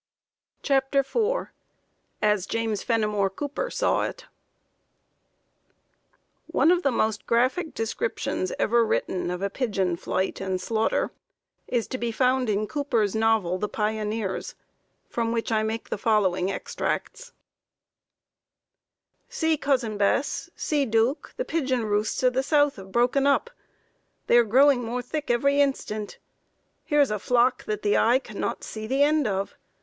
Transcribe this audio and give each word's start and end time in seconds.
CHAPTER 0.63 1.01
IV 1.01 1.49
As 2.23 2.47
James 2.47 2.81
Fenimore 2.81 3.29
Cooper 3.29 3.69
Saw 3.69 4.01
It 4.01 4.25
One 6.47 6.71
of 6.71 6.81
the 6.81 6.89
most 6.89 7.27
graphic 7.27 7.75
descriptions 7.75 8.51
ever 8.57 8.83
written 8.83 9.29
of 9.29 9.43
a 9.43 9.49
pigeon 9.51 9.95
flight 9.95 10.41
and 10.41 10.59
slaughter 10.59 11.11
is 11.67 11.85
to 11.89 11.99
be 11.99 12.11
found 12.11 12.49
in 12.49 12.65
Cooper's 12.65 13.13
novel, 13.13 13.59
"The 13.59 13.69
Pioneers," 13.69 14.55
from 15.07 15.31
which 15.31 15.51
I 15.51 15.61
make 15.61 15.89
the 15.89 15.99
following 15.99 16.49
extracts: 16.51 17.31
"See, 19.29 19.55
cousin 19.55 19.99
Bess! 19.99 20.49
see, 20.55 20.83
Duke, 20.83 21.31
the 21.37 21.45
pigeon 21.45 21.85
roosts 21.85 22.23
of 22.23 22.33
the 22.33 22.41
south 22.41 22.77
have 22.77 22.91
broken 22.91 23.27
up! 23.27 23.51
They 24.25 24.39
are 24.39 24.43
growing 24.43 24.83
more 24.83 25.03
thick 25.03 25.29
every 25.29 25.61
instant. 25.61 26.17
Here 26.85 27.01
is 27.01 27.11
a 27.11 27.19
flock 27.19 27.65
that 27.65 27.83
the 27.83 27.99
eye 27.99 28.17
cannot 28.17 28.63
see 28.63 28.87
the 28.87 29.03
end 29.03 29.27
of. 29.27 29.53